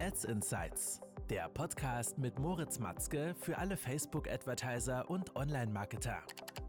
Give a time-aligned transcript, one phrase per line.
[0.00, 6.22] Ads Insights, der Podcast mit Moritz Matzke für alle Facebook-Advertiser und Online-Marketer.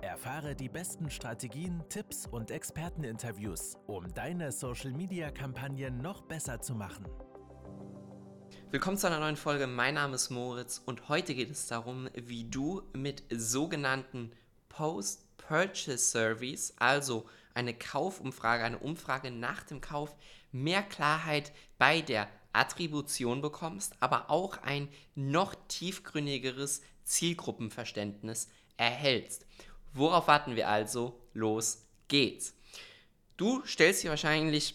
[0.00, 7.04] Erfahre die besten Strategien, Tipps und Experteninterviews, um deine Social-Media-Kampagnen noch besser zu machen.
[8.70, 9.66] Willkommen zu einer neuen Folge.
[9.66, 14.30] Mein Name ist Moritz und heute geht es darum, wie du mit sogenannten
[14.68, 17.26] Post-Purchase Surveys, also
[17.56, 20.14] eine Kaufumfrage, eine Umfrage nach dem Kauf,
[20.52, 29.46] mehr Klarheit bei der Attribution bekommst, aber auch ein noch tiefgründigeres Zielgruppenverständnis erhältst.
[29.92, 31.20] Worauf warten wir also?
[31.32, 32.54] Los geht's.
[33.36, 34.74] Du stellst dir wahrscheinlich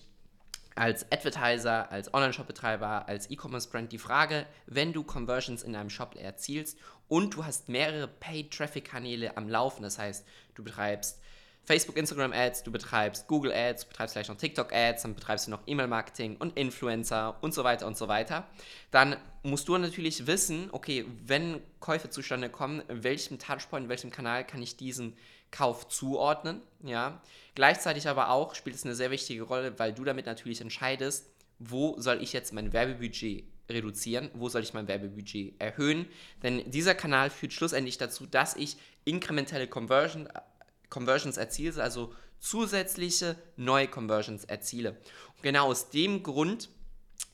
[0.75, 6.77] als Advertiser, als Online-Shop-Betreiber, als E-Commerce-Brand die Frage, wenn du Conversions in deinem Shop erzielst
[7.07, 10.25] und du hast mehrere Paid-Traffic-Kanäle am Laufen, das heißt,
[10.55, 11.19] du betreibst
[11.71, 15.47] Facebook, Instagram Ads, du betreibst Google Ads, du betreibst vielleicht noch TikTok Ads, dann betreibst
[15.47, 18.45] du noch E-Mail-Marketing und Influencer und so weiter und so weiter.
[18.91, 24.11] Dann musst du natürlich wissen, okay, wenn Käufe zustande kommen, in welchem Touchpoint, in welchem
[24.11, 25.15] Kanal kann ich diesen
[25.49, 27.21] Kauf zuordnen, ja.
[27.55, 31.97] Gleichzeitig aber auch spielt es eine sehr wichtige Rolle, weil du damit natürlich entscheidest, wo
[32.01, 36.05] soll ich jetzt mein Werbebudget reduzieren, wo soll ich mein Werbebudget erhöhen,
[36.43, 40.27] denn dieser Kanal führt schlussendlich dazu, dass ich inkrementelle Conversion
[40.91, 44.91] Conversions erziele, also zusätzliche neue Conversions erziele.
[45.35, 46.69] Und genau aus dem Grund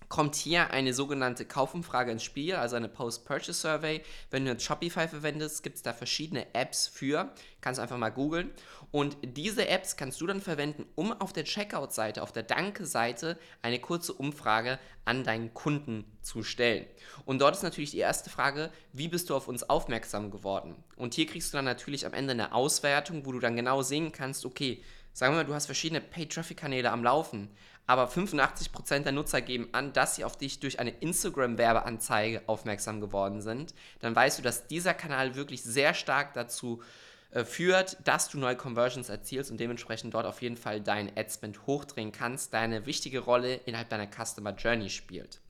[0.10, 4.02] kommt hier eine sogenannte Kaufumfrage ins Spiel, also eine Post-Purchase Survey.
[4.32, 7.34] Wenn du jetzt Shopify verwendest, gibt es da verschiedene Apps für.
[7.60, 8.52] Kannst einfach mal googeln.
[8.92, 13.80] Und diese Apps kannst du dann verwenden, um auf der Checkout-Seite, auf der Danke-Seite eine
[13.80, 16.86] kurze Umfrage an deinen Kunden zu stellen.
[17.26, 20.76] Und dort ist natürlich die erste Frage, wie bist du auf uns aufmerksam geworden?
[20.96, 24.12] Und hier kriegst du dann natürlich am Ende eine Auswertung, wo du dann genau sehen
[24.14, 24.82] kannst, okay,
[25.18, 27.50] sagen wir mal, du hast verschiedene Paid-Traffic-Kanäle am Laufen,
[27.88, 33.42] aber 85% der Nutzer geben an, dass sie auf dich durch eine Instagram-Werbeanzeige aufmerksam geworden
[33.42, 36.84] sind, dann weißt du, dass dieser Kanal wirklich sehr stark dazu
[37.32, 41.66] äh, führt, dass du neue Conversions erzielst und dementsprechend dort auf jeden Fall deinen Adspend
[41.66, 45.42] hochdrehen kannst, deine wichtige Rolle innerhalb deiner Customer Journey spielt.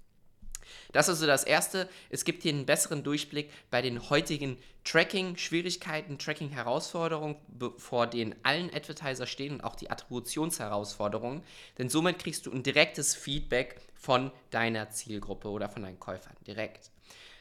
[0.91, 1.89] Das ist also das Erste.
[2.09, 7.35] Es gibt hier einen besseren Durchblick bei den heutigen Tracking-Schwierigkeiten, Tracking-Herausforderungen,
[7.77, 11.43] vor denen allen Advertiser stehen und auch die Attributionsherausforderungen.
[11.77, 16.91] Denn somit kriegst du ein direktes Feedback von deiner Zielgruppe oder von deinen Käufern direkt.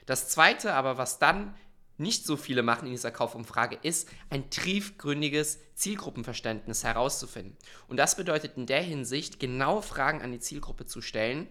[0.06, 1.54] Das Zweite aber, was dann
[1.98, 7.56] nicht so viele machen in dieser Kaufumfrage, ist ein tiefgründiges Zielgruppenverständnis herauszufinden.
[7.88, 11.48] Und das bedeutet in der Hinsicht, genau Fragen an die Zielgruppe zu stellen,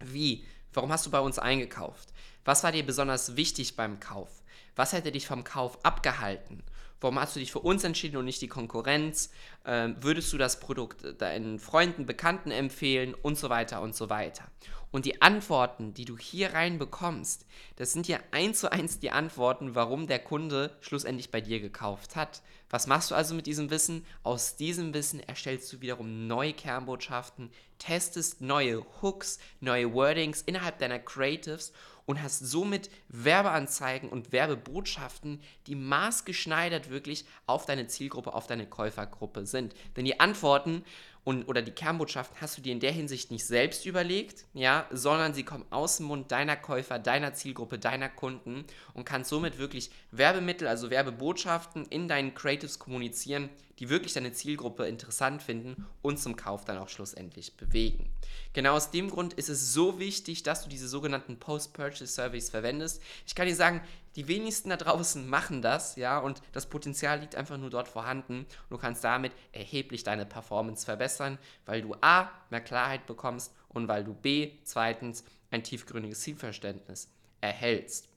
[0.00, 2.08] wie Warum hast du bei uns eingekauft?
[2.44, 4.42] Was war dir besonders wichtig beim Kauf?
[4.76, 6.62] Was hätte dich vom Kauf abgehalten?
[7.00, 9.30] Warum hast du dich für uns entschieden und nicht die Konkurrenz?
[9.64, 14.44] Ähm, würdest du das Produkt deinen Freunden, Bekannten empfehlen und so weiter und so weiter?
[14.94, 19.10] Und die Antworten, die du hier rein bekommst, das sind ja eins zu eins die
[19.10, 22.42] Antworten, warum der Kunde schlussendlich bei dir gekauft hat.
[22.70, 24.06] Was machst du also mit diesem Wissen?
[24.22, 31.00] Aus diesem Wissen erstellst du wiederum neue Kernbotschaften, testest neue Hooks, neue Wordings innerhalb deiner
[31.00, 31.72] Creatives
[32.06, 39.44] und hast somit Werbeanzeigen und Werbebotschaften, die maßgeschneidert wirklich auf deine Zielgruppe, auf deine Käufergruppe
[39.46, 39.74] sind.
[39.96, 40.84] Denn die Antworten
[41.24, 45.32] und, oder die Kernbotschaften hast du dir in der Hinsicht nicht selbst überlegt, ja, sondern
[45.32, 49.90] sie kommen aus dem Mund deiner Käufer, deiner Zielgruppe, deiner Kunden und kannst somit wirklich
[50.10, 53.48] Werbemittel, also Werbebotschaften in deinen Creatives kommunizieren,
[53.78, 58.10] die wirklich deine Zielgruppe interessant finden und zum Kauf dann auch schlussendlich bewegen.
[58.52, 63.02] Genau aus dem Grund ist es so wichtig, dass du diese sogenannten Post-Purchase Surveys verwendest.
[63.26, 63.80] Ich kann dir sagen,
[64.16, 68.46] die wenigsten da draußen machen das, ja, und das Potenzial liegt einfach nur dort vorhanden.
[68.70, 74.04] Du kannst damit erheblich deine Performance verbessern, weil du A, mehr Klarheit bekommst und weil
[74.04, 77.08] du B, zweitens, ein tiefgründiges Zielverständnis
[77.40, 78.08] erhältst.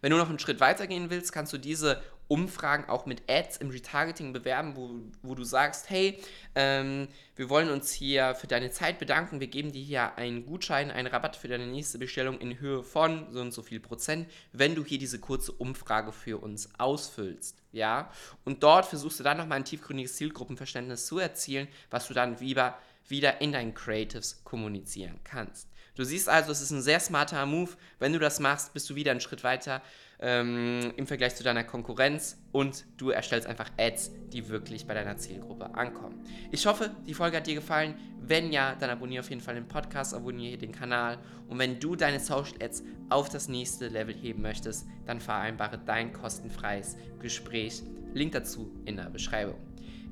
[0.00, 3.56] Wenn du noch einen Schritt weiter gehen willst, kannst du diese Umfragen auch mit Ads
[3.56, 4.90] im Retargeting bewerben, wo,
[5.22, 6.22] wo du sagst, hey,
[6.54, 10.92] ähm, wir wollen uns hier für deine Zeit bedanken, wir geben dir hier einen Gutschein,
[10.92, 14.76] einen Rabatt für deine nächste Bestellung in Höhe von so und so viel Prozent, wenn
[14.76, 17.56] du hier diese kurze Umfrage für uns ausfüllst.
[17.72, 18.12] Ja,
[18.44, 22.78] und dort versuchst du dann nochmal ein tiefgründiges Zielgruppenverständnis zu erzielen, was du dann wieder,
[23.08, 25.66] wieder in deinen Creatives kommunizieren kannst.
[25.96, 27.72] Du siehst also, es ist ein sehr smarter Move.
[27.98, 29.82] Wenn du das machst, bist du wieder einen Schritt weiter
[30.20, 35.16] ähm, im Vergleich zu deiner Konkurrenz und du erstellst einfach Ads, die wirklich bei deiner
[35.16, 36.22] Zielgruppe ankommen.
[36.50, 37.94] Ich hoffe, die Folge hat dir gefallen.
[38.20, 41.18] Wenn ja, dann abonniere auf jeden Fall den Podcast, abonniere den Kanal
[41.48, 46.12] und wenn du deine Social Ads auf das nächste Level heben möchtest, dann vereinbare dein
[46.12, 47.82] kostenfreies Gespräch.
[48.12, 49.56] Link dazu in der Beschreibung.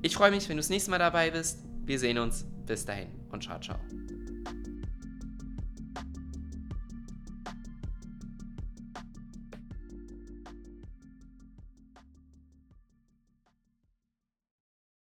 [0.01, 1.63] Ich freue mich, wenn du das nächste Mal dabei bist.
[1.85, 2.45] Wir sehen uns.
[2.65, 3.79] Bis dahin und ciao, ciao.